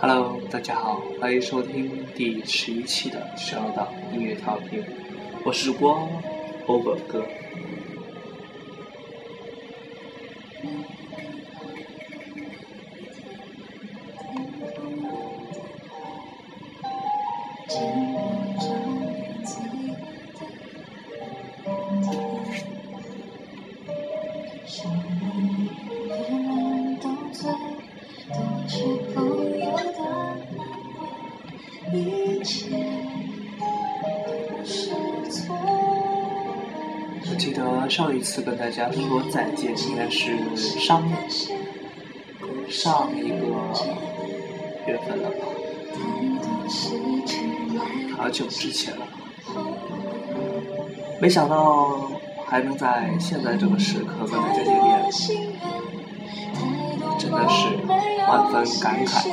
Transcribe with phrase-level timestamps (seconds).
[0.00, 4.80] Hello，大家好，欢迎收听第十一期的十二档音乐调频，
[5.44, 6.08] 我是主播
[6.68, 7.26] Over 哥。
[37.38, 41.08] 记得上一次跟大家说再见应该是上
[42.68, 43.36] 上一个
[44.86, 45.36] 月份了吧，
[48.16, 49.06] 好久之前了，
[51.20, 52.10] 没想到
[52.44, 55.08] 还能在现在这个时刻跟大家见面，
[57.18, 57.68] 真的是
[58.26, 59.30] 万分感慨。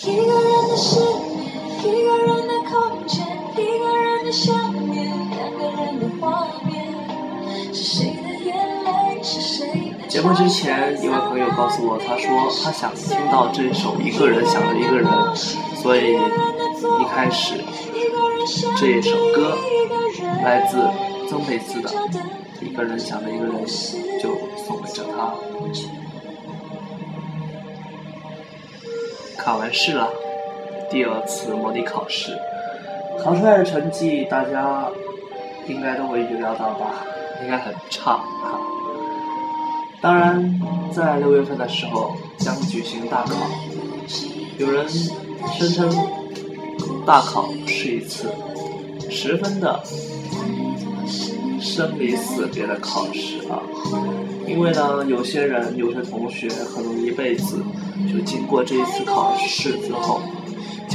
[0.00, 0.32] 一个
[0.78, 1.00] 人的失
[1.34, 3.26] 眠，一个人的空间，
[3.56, 4.54] 一个人的想
[4.88, 6.86] 念，两个人的画面，
[7.74, 12.28] 是谁的眼泪，是谁的节目之前，一位朋友告诉我，他说
[12.62, 15.04] 他想听到这首《一个人想着一个人》，
[15.82, 17.54] 所以一开始
[18.78, 19.58] 这一首歌
[20.44, 20.78] 来自
[21.28, 21.88] 曾沛慈的
[22.60, 23.52] 《一个人想着一个人》，
[24.22, 24.30] 就
[24.64, 25.34] 送给了他。
[29.36, 30.10] 考完试了，
[30.90, 32.32] 第二次模拟考试，
[33.22, 34.88] 考出来的成绩大家
[35.66, 37.04] 应该都会预料到吧？
[37.42, 38.58] 应该很差哈。
[40.00, 40.60] 当然，
[40.92, 43.34] 在六月份的时候将举行大考，
[44.56, 45.90] 有人声称
[47.04, 48.32] 大考是一次
[49.10, 49.82] 十分的
[51.60, 53.60] 生离死别的考试啊。
[54.46, 57.62] 因为呢，有些人、有些同学可能一辈子
[58.10, 60.20] 就经过这一次考试之后，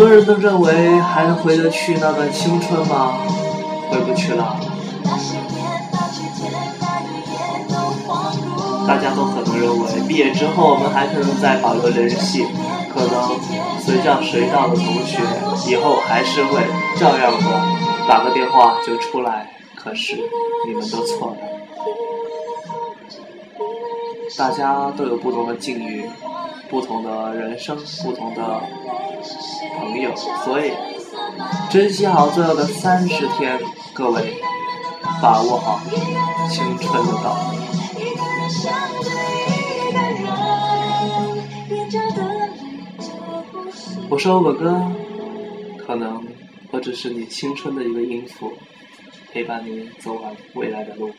[0.00, 3.18] 很多人都认为还能回得去那段青春吗？
[3.90, 4.58] 回不去了。
[8.88, 12.46] 大家都可能认为毕业之后我们还可能再保留联系，
[12.94, 15.20] 可能随叫随到的同学
[15.70, 16.62] 以后还是会
[16.98, 19.50] 照样的打个电话就出来。
[19.74, 20.16] 可是
[20.66, 21.36] 你们都错了，
[24.38, 26.08] 大家都有不同的境遇，
[26.70, 28.62] 不同的人生，不同的。
[29.78, 30.14] 朋友，
[30.44, 30.72] 所以
[31.70, 33.58] 珍惜好最后的三十天，
[33.92, 34.40] 各位
[35.20, 35.78] 把握好
[36.48, 37.36] 青春的道。
[44.08, 44.82] 我是欧哥哥，
[45.86, 46.26] 可能
[46.70, 48.52] 我只是你青春的一个音符，
[49.32, 51.10] 陪伴你走完未来的路。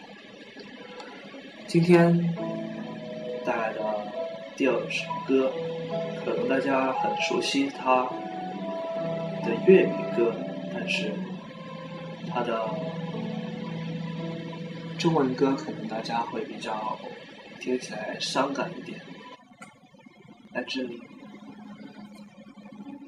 [1.67, 2.33] 今天
[3.45, 3.79] 带来的
[4.55, 5.51] 第二首歌，
[6.23, 8.07] 可能大家很熟悉它。
[9.43, 10.31] 的粤语歌，
[10.71, 11.11] 但是
[12.29, 12.69] 他的
[14.99, 16.95] 中文歌可能大家会比较
[17.59, 19.01] 听起来伤感一点。
[20.53, 20.87] 来自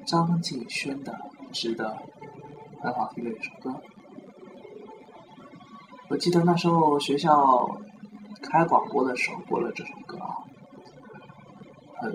[0.04, 1.12] 张敬轩的
[1.52, 1.84] 《值得》，
[2.82, 3.80] 很好听的一首歌。
[6.08, 7.78] 我记得那时候学校
[8.42, 10.34] 开广播的时候播了这首歌啊，
[12.04, 12.14] 很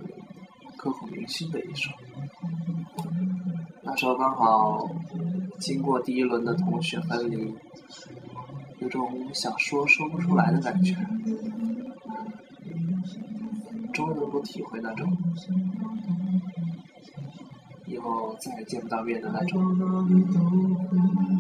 [0.78, 1.90] 刻骨铭心的一首。
[3.82, 4.88] 那时候刚好
[5.60, 7.56] 经过第一轮的同学分离，
[8.78, 10.96] 有种想说说不出来的感觉，
[13.92, 15.12] 终于能够体会那种
[17.88, 19.60] 以后再也见不到面的那种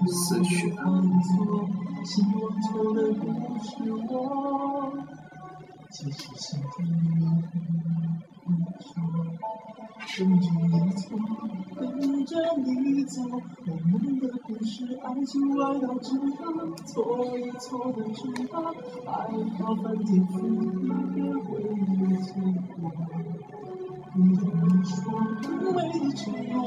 [0.08, 1.04] 死去了。
[5.90, 5.98] 跟
[10.40, 11.18] 着你走，
[11.76, 11.82] 跟
[12.26, 12.32] 着
[12.62, 13.22] 你走，
[13.66, 16.24] 我们的故事，爱情来到之后，
[16.86, 16.94] 错
[17.38, 18.54] 也错的知道，
[19.08, 19.12] 爱
[19.58, 20.32] 到翻天覆
[20.62, 21.68] 地也会有
[22.22, 22.30] 结
[22.76, 22.78] 果。
[24.16, 24.20] 你
[24.86, 24.94] 说
[25.44, 26.22] 无谓的承
[26.52, 26.58] 诺，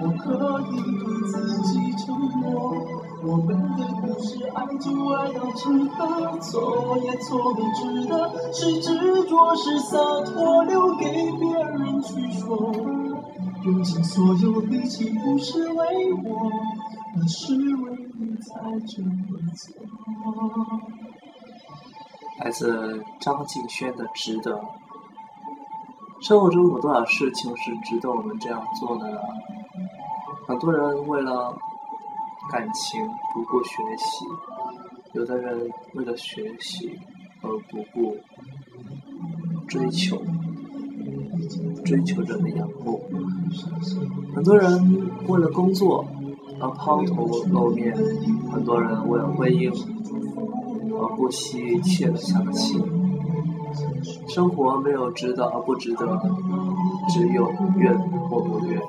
[0.00, 0.24] 我可
[0.60, 1.32] 以对自
[1.62, 2.06] 己承
[2.40, 2.48] 诺。
[3.22, 5.68] 我们的故事爱就爱到值
[5.98, 12.72] 得，错也错的值得，是执着是洒脱，留给别人去说。
[13.62, 16.50] 用尽所有力气不是为我，
[17.14, 19.10] 而是为你才这么
[19.54, 19.74] 做。
[22.38, 24.56] 来自张敬轩的《值得》。
[26.22, 29.18] 生活中有多少事情是值得我们这样做的呢？
[30.46, 31.54] 很多人为了
[32.50, 33.00] 感情
[33.32, 34.24] 不顾学习，
[35.12, 36.98] 有的人为了学习
[37.42, 38.16] 而不顾
[39.68, 40.20] 追求，
[41.84, 43.00] 追求者的仰慕。
[44.34, 46.04] 很多人为了工作
[46.60, 47.96] 而抛头露面，
[48.52, 49.72] 很多人为了婚姻。
[51.02, 52.78] 而不惜一切的相信，
[54.28, 56.04] 生活没有值得而不值得，
[57.10, 57.98] 只有愿
[58.28, 58.80] 或不愿。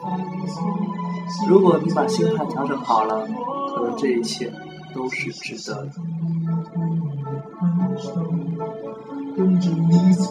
[1.48, 3.28] 如果你把心态调整好了，
[3.76, 4.52] 可能这一切
[4.94, 5.92] 都是值得的。
[9.36, 10.26] 跟着你走，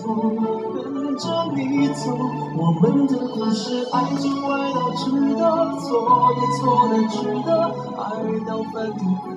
[0.74, 2.14] 跟着你走，
[2.56, 5.40] 我们的故事爱就爱到值得，
[5.80, 5.88] 错
[6.36, 6.60] 也错
[6.90, 7.50] 的值得，
[7.96, 8.04] 爱
[8.46, 9.29] 到翻天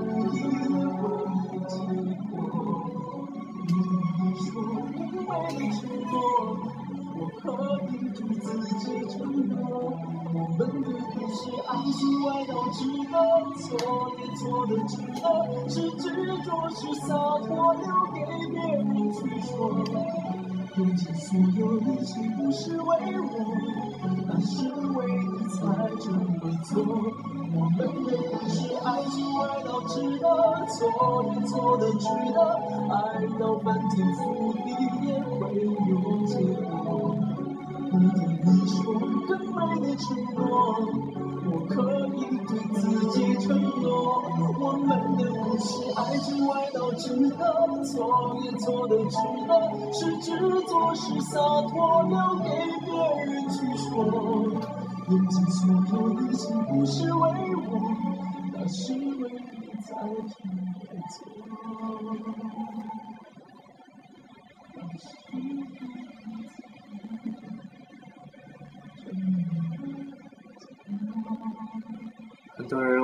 [8.42, 8.48] 自
[8.80, 9.18] 己承
[9.48, 9.60] 诺，
[10.34, 12.00] 我们的故事爱情
[12.30, 12.80] 爱到值
[13.12, 13.16] 得，
[13.60, 13.66] 错
[14.20, 14.92] 也错的值
[15.22, 15.24] 得，
[15.70, 16.04] 是执
[16.44, 17.10] 着是洒
[17.48, 17.84] 脱，留
[18.14, 18.18] 给
[18.52, 18.82] 别人
[19.14, 19.52] 去说。
[20.76, 23.32] 用尽所有力气不是为我，
[24.28, 24.56] 而是
[24.98, 25.62] 为你才
[26.02, 26.72] 这么做。
[27.56, 30.26] 我们的故事爱就爱到值得，
[30.66, 32.38] 错也错的值得，
[32.90, 32.98] 爱
[33.40, 34.66] 到翻天覆地
[35.06, 35.92] 也会有
[36.26, 36.34] 结
[36.64, 36.83] 果。
[37.94, 38.02] 对
[38.44, 38.76] 你说
[39.28, 40.06] 更美的承
[40.36, 40.42] 诺。
[41.46, 41.74] 我可
[42.16, 42.82] 以对自
[43.12, 43.46] 己承
[43.82, 43.88] 诺，
[44.60, 47.44] 我们的故事爱就爱到值得，
[47.84, 49.18] 错也错的值
[49.48, 49.52] 得，
[49.94, 50.26] 是执
[50.66, 51.38] 着是洒
[51.70, 52.50] 脱，留给
[52.86, 52.90] 别
[53.26, 53.92] 人去说。
[55.10, 55.62] 用尽所
[55.92, 57.70] 有力气不是为我，
[58.54, 60.58] 那是为你才这么
[61.12, 61.22] 做。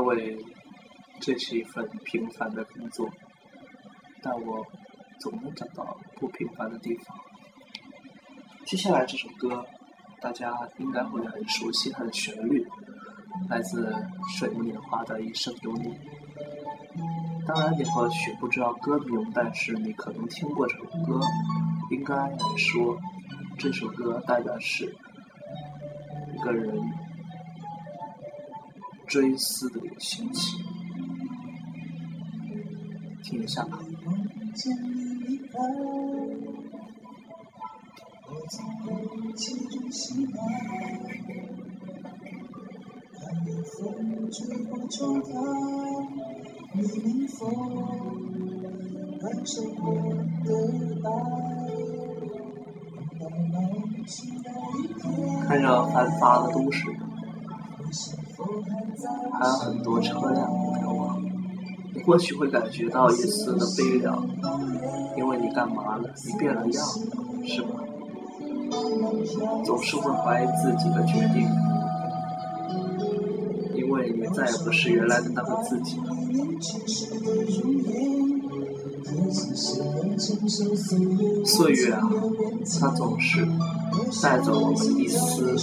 [0.09, 0.37] 为
[1.19, 3.07] 这是一份平凡的工作，
[4.23, 4.65] 但我
[5.19, 7.15] 总能找到不平凡的地方。
[8.65, 9.65] 接下来这首歌，
[10.19, 12.65] 大家应该会很熟悉它的旋律，
[13.49, 13.95] 来自
[14.37, 15.89] 水木年华的《一生有你》。
[17.47, 21.19] 当然，你或许不知道歌名，但是你可能听过这首歌。
[21.91, 22.97] 应该来说，
[23.57, 24.85] 这首歌代表是
[26.33, 26.81] 一个人。
[29.09, 30.59] 追思的一个心情，
[33.23, 33.79] 听一下吧。
[55.47, 56.85] 看着繁华的都市。
[59.33, 60.47] 还有很多车辆
[60.79, 61.21] 飘往，
[61.93, 64.27] 你或许会感觉到一丝的悲凉，
[65.17, 66.09] 因为你干嘛了？
[66.25, 66.87] 你变了样，
[67.45, 67.69] 是吧？
[69.65, 71.49] 总是会怀疑自己的决定，
[73.75, 76.15] 因为你再也不是原来的那个自己了。
[81.45, 82.09] 岁月啊，
[82.79, 83.47] 它总是
[84.21, 85.57] 带走我们一丝。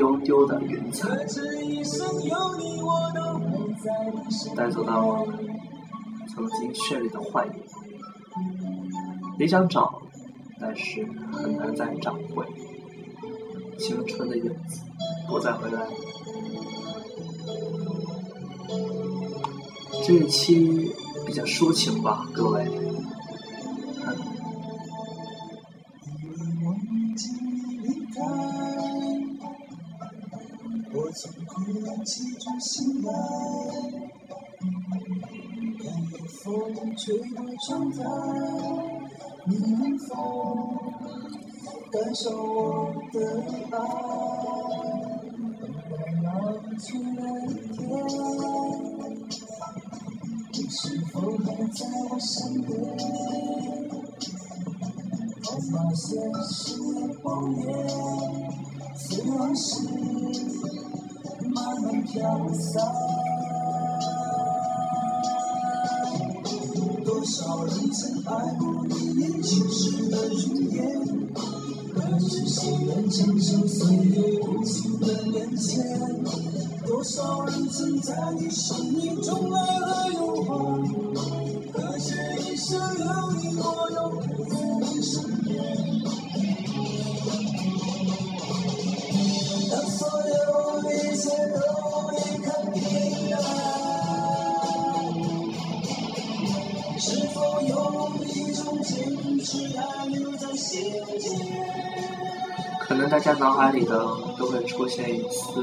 [0.00, 1.06] 丢丢的云彩，
[4.56, 5.46] 带走到我们
[6.26, 7.52] 曾经绚丽的幻影。
[9.38, 10.00] 你想找，
[10.58, 12.46] 但是很难再找回
[13.78, 14.80] 青春的影子，
[15.28, 15.86] 不再回来。
[20.02, 20.94] 这一期
[21.26, 22.64] 比较抒情吧，各位。
[31.20, 33.12] 从空冷气中醒来，
[35.78, 36.42] 看夜风
[36.96, 37.98] 吹过窗台，
[39.44, 40.08] 你能否
[41.92, 43.16] 感受我的
[43.70, 43.76] 爱？
[45.90, 47.46] 等到老去那一
[47.76, 47.78] 天，
[50.54, 50.80] 你是
[51.12, 52.68] 否还在我身边？
[55.44, 56.08] 红毛线
[56.44, 56.58] 是
[57.22, 57.66] 谎言，
[58.96, 59.68] 是往事。
[62.04, 62.20] 飘
[62.54, 62.84] 散。
[67.04, 70.38] 多少人曾爱过你年轻时的容
[70.70, 70.78] 颜，
[71.94, 75.84] 可是谁愿承受岁月无情的变迁？
[76.86, 80.82] 多少人曾在你生命中来了又还，
[81.72, 82.14] 可是
[82.50, 85.50] 一生有你，我又陪在你身边。
[89.70, 90.59] 当所有。
[103.00, 104.06] 能大家脑海里的
[104.38, 105.62] 都会出现一丝，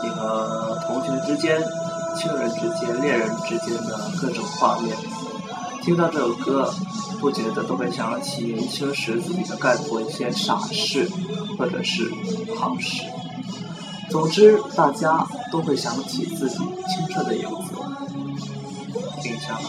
[0.00, 1.60] 你和同学之间、
[2.16, 4.96] 亲人之间、恋人之间的各种画面。
[5.82, 6.72] 听到这首歌，
[7.20, 11.10] 不觉得都会想起年轻时自己的干过一些傻事，
[11.58, 12.08] 或者是
[12.56, 13.02] 好事。
[14.08, 17.74] 总之，大家都会想起自己青春的影子，
[19.24, 19.64] 印象里。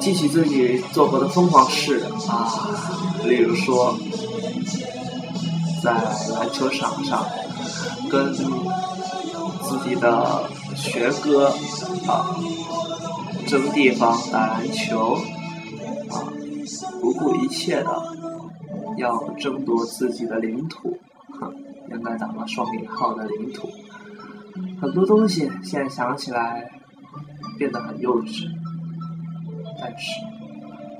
[0.00, 2.50] 记起自己做过的疯狂事啊，
[3.24, 3.96] 例如说，
[5.82, 5.92] 在
[6.34, 7.24] 篮球场上
[8.10, 11.48] 跟自己的学哥
[12.06, 12.36] 啊
[13.46, 15.14] 争地方打篮球
[16.10, 16.26] 啊，
[17.00, 17.90] 不顾一切的
[18.96, 20.98] 要争夺自己的领土，
[21.40, 21.54] 哼，
[21.90, 23.68] 应该打了双引号的领土。
[24.80, 26.68] 很多东西现在想起来
[27.56, 28.48] 变得很幼稚。
[29.84, 30.20] 但是，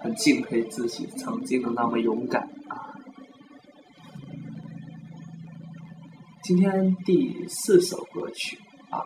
[0.03, 2.91] 很敬佩自己曾经的那么勇敢啊！
[6.43, 8.59] 今天第四首歌曲
[8.91, 8.99] 啊，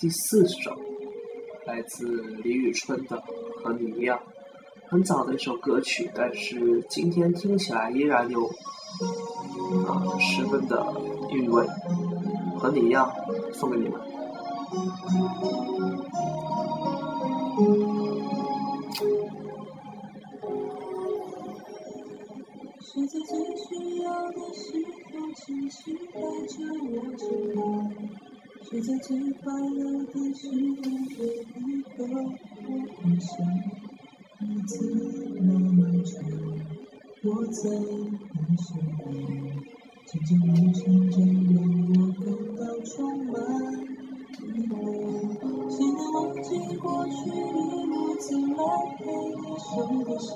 [0.00, 0.76] 第四首
[1.66, 3.16] 来自李宇春的
[3.62, 4.18] 《和你一样》，
[4.90, 8.44] 很早的一首歌曲，但是今天听起来依然有
[9.86, 10.84] 啊十分的
[11.30, 11.64] 韵味。
[12.58, 13.08] 和你一样，
[13.52, 14.09] 送给你们。
[14.70, 14.76] 是
[23.08, 23.68] 在最需
[24.04, 24.62] 要的时
[25.10, 25.74] 候，轻轻
[26.12, 26.54] 带着
[26.86, 27.22] 我走
[27.52, 27.58] 开；
[28.62, 29.08] 是在最
[29.42, 30.54] 快乐的时候，
[31.18, 31.20] 有
[31.66, 32.68] 一个我
[33.02, 33.28] 分享。
[34.38, 34.72] 日子
[35.40, 36.14] 那么长，
[37.24, 39.04] 我在你身边，
[40.06, 41.18] 渐渐旅程中
[41.54, 41.58] 让
[41.90, 42.22] 我感
[42.56, 42.94] 到充
[43.26, 43.34] 满。
[44.32, 47.32] 谁能忘记过去一
[47.86, 48.60] 路走来
[48.96, 49.70] 陪你受
[50.04, 50.30] 的伤？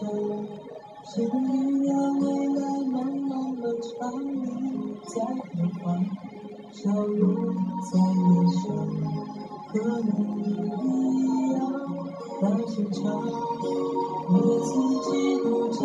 [1.05, 1.89] 谁能预料
[2.21, 2.59] 未来
[2.91, 2.95] 茫
[3.29, 4.35] 茫的长路
[5.07, 5.45] 在何
[5.81, 5.85] 方？
[6.73, 7.23] 笑容
[7.83, 8.63] 在脸上，
[9.69, 10.09] 和你
[10.83, 11.55] 一样
[12.41, 12.99] 大声唱，
[14.31, 14.69] 为自
[15.05, 15.09] 己
[15.39, 15.83] 鼓掌。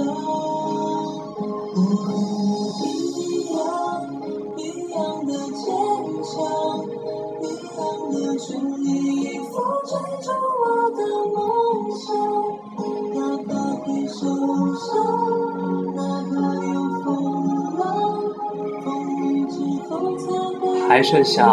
[20.99, 21.47] 还剩下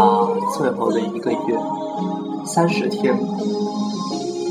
[0.59, 1.57] 最后的一个月，
[2.45, 3.17] 三十天，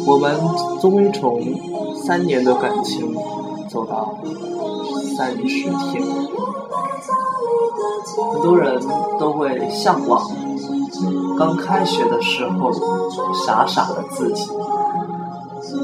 [0.07, 0.39] 我们
[0.79, 1.43] 终于从
[2.05, 3.13] 三年的感情
[3.69, 4.17] 走到
[5.17, 6.01] 三十天。
[8.31, 8.81] 很多人
[9.19, 10.25] 都会向往。
[11.37, 12.71] 刚开学的时候，
[13.45, 14.49] 傻傻的自己，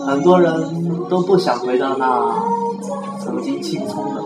[0.06, 2.34] 很多人都不想回到那
[3.20, 4.24] 曾经青葱的。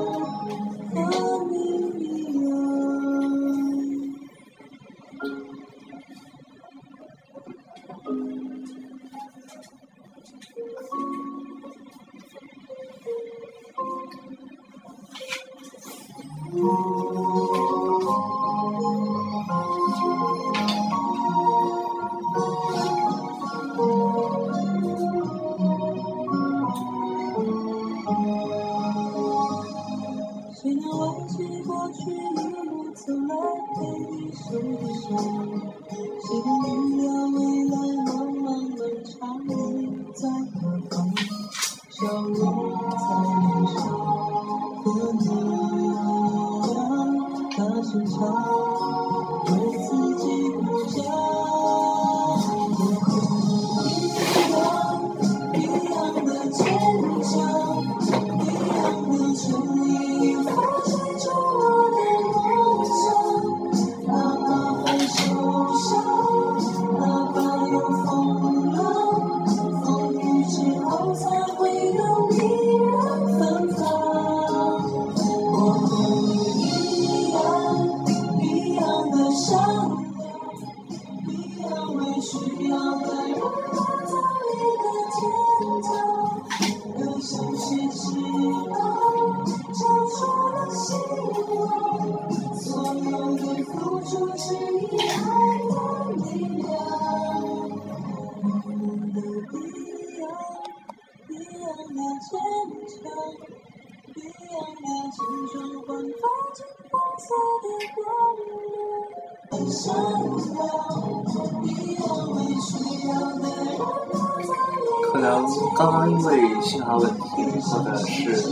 [115.11, 115.45] 可能
[115.75, 117.19] 刚刚因为信号问题，
[117.61, 118.49] 或者是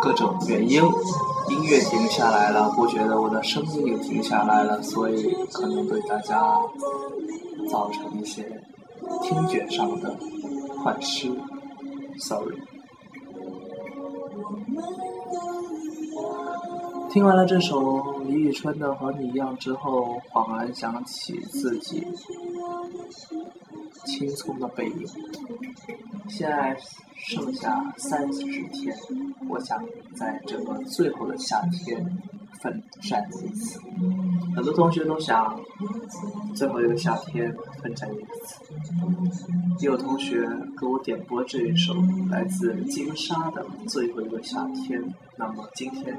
[0.00, 0.82] 各种原因，
[1.48, 6.40] 音乐停下来了，我觉得我的声音也停下来了，所以可能对大家
[7.70, 8.60] 造成一些
[9.22, 10.16] 听觉上的
[10.82, 11.30] 幻失
[12.18, 12.56] ，sorry。
[17.12, 22.02] 听完了这首李宇春的《和你一样》之后，恍然想起自己
[24.06, 25.06] 青葱的背影。
[26.30, 26.74] 现在
[27.14, 28.40] 剩下三十
[28.72, 28.96] 天，
[29.46, 29.78] 我想
[30.14, 32.02] 在这个最后的夏天
[32.62, 33.78] 奋战一次。
[34.56, 35.60] 很多同学都想
[36.54, 38.56] 最后一个夏天奋战一次。
[39.80, 40.48] 也有同学
[40.80, 41.92] 给我点播这一首
[42.30, 44.98] 来自金沙的《最后一个夏天》，
[45.36, 46.16] 那么今天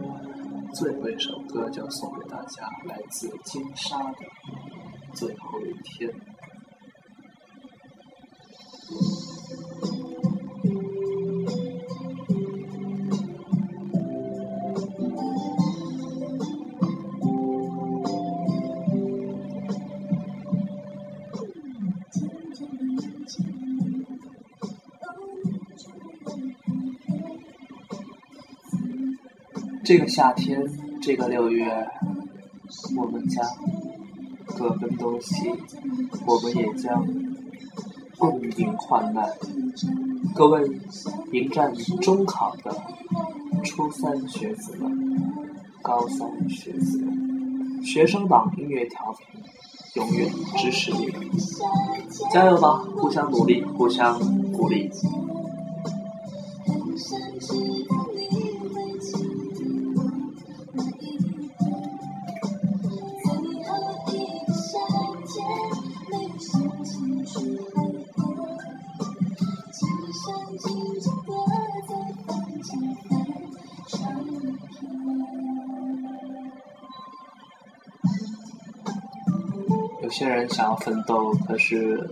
[0.74, 4.12] 最后一首歌就送给大家，来自金沙的
[5.15, 6.10] 《最后一天》。
[29.94, 30.60] 这个夏天，
[31.03, 31.72] 这个六月，
[32.98, 33.46] 我们将
[34.58, 35.53] 各奔东西，
[36.25, 37.08] 我们也将
[38.18, 39.29] 共迎患难。
[40.34, 40.68] 各位
[41.32, 42.75] 迎战中考的
[43.64, 44.92] 初三学子们，
[45.84, 49.40] 高三学子们，学生党音乐调频
[49.94, 50.27] 永远
[50.58, 51.29] 支持你们，
[52.32, 52.84] 加油吧！
[52.98, 54.20] 互相努力，互相
[54.53, 54.90] 鼓励。
[80.14, 82.08] 有些人想要奋斗，可是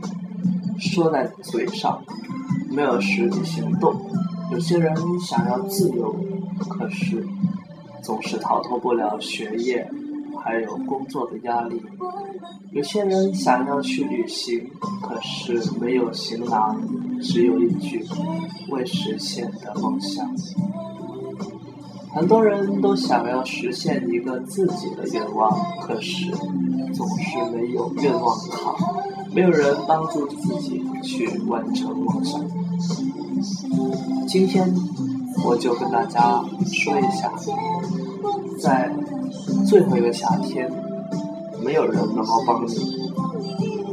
[0.80, 2.04] 说在嘴上，
[2.68, 3.94] 没有实际行动；
[4.52, 6.12] 有些人想要自由，
[6.68, 7.24] 可是
[8.02, 9.88] 总是逃脱不了学业
[10.44, 11.78] 还有工作的压力；
[12.72, 14.68] 有些人想要去旅行，
[15.04, 16.82] 可是没有行囊，
[17.22, 18.04] 只有一句
[18.70, 20.28] 未实现的梦想。
[22.14, 26.30] 很多人都想要实现一个自己的愿望，可是
[26.94, 28.76] 总是没有愿望卡，
[29.34, 32.42] 没有人帮助自己去完成梦想。
[34.28, 34.72] 今天
[35.46, 37.32] 我就跟大家说一下，
[38.60, 38.94] 在
[39.66, 40.70] 最后一个夏天，
[41.64, 43.10] 没有人能够帮你，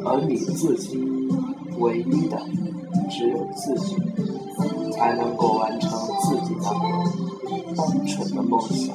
[0.05, 0.99] 而你自己
[1.79, 2.37] 唯一的
[3.09, 3.97] 只有自己，
[4.93, 7.38] 才能够完成自己的梦。
[7.79, 8.95] 单纯的梦想。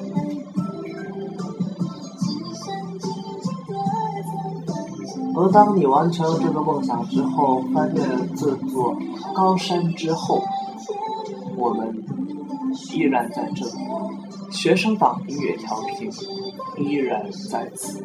[5.36, 8.02] 而当你完成这个梦想之后，翻越
[8.36, 8.96] 这座
[9.34, 10.44] 高山之后，
[11.58, 12.04] 我们
[12.94, 13.72] 依然在这里。
[14.52, 16.12] 学生党音乐调频
[16.78, 18.00] 依然在此，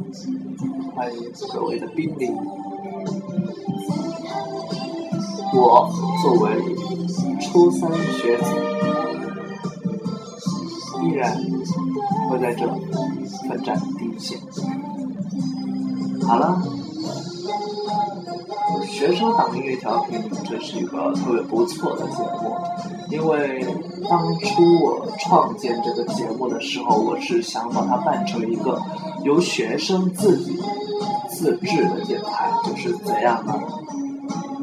[0.95, 2.35] 欢迎各位的莅临。
[5.55, 5.91] 我
[6.23, 6.51] 作为
[7.43, 8.88] 初三学子。
[11.03, 11.37] 依然
[12.29, 12.67] 会在这
[13.49, 14.39] 奋战第一线。
[16.27, 16.63] 好了，
[18.87, 22.55] 学生党音乐调频，这是一个特别不错的节目。
[23.11, 23.65] 因为
[24.11, 28.79] 当初我创建这个节目的时候，我是想把它办成一个
[29.25, 30.61] 由学生自己
[31.31, 33.55] 自制的电台，就是怎样呢？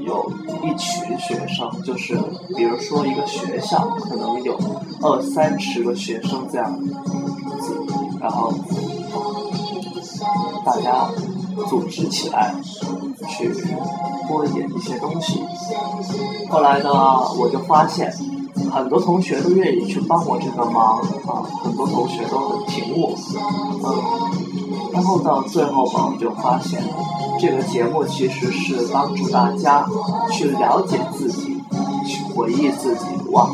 [0.05, 0.31] 有
[0.63, 2.15] 一群学生，就是
[2.55, 4.57] 比如说一个学校可能有
[5.01, 6.95] 二三十个学生这样子，
[8.19, 8.53] 然后
[10.63, 11.09] 大家
[11.67, 12.53] 组织起来
[13.29, 13.49] 去
[14.27, 15.41] 播演一些东西。
[16.49, 16.89] 后来呢，
[17.39, 18.13] 我就发现
[18.71, 23.15] 很多同学都愿意去帮我这个忙啊，很多同学都很挺我，
[23.83, 24.44] 嗯，
[24.95, 26.81] 然后到最后吧，我就发现。
[27.37, 29.85] 这个节目其实是帮助大家
[30.31, 31.53] 去了解自己，
[32.07, 33.49] 去回忆自己往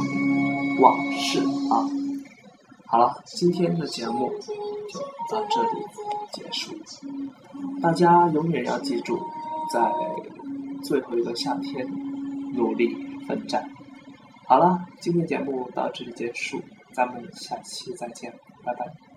[0.80, 1.40] 往事
[1.72, 1.82] 啊。
[2.86, 4.30] 好了，今天的节目
[4.88, 5.00] 就
[5.32, 5.70] 到这里
[6.32, 6.76] 结束。
[7.82, 9.18] 大家永远要记住，
[9.74, 9.82] 在
[10.84, 11.88] 最后一个夏天
[12.54, 12.96] 努力
[13.28, 13.68] 奋战。
[14.48, 16.62] 好了，今天节目到这里结束，
[16.94, 18.32] 咱们下期再见，
[18.64, 19.11] 拜拜。